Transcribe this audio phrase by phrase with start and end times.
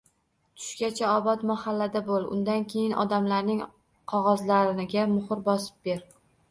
[0.61, 3.63] Tushgacha Obod mahallada bo`l, undan keyin odamlarning
[4.17, 6.09] qog`ozlariga muhr bosib ber